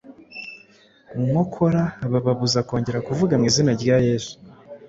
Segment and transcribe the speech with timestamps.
[1.23, 4.33] nkokora bababuza kongera kuvuga mu izina rya Yesu,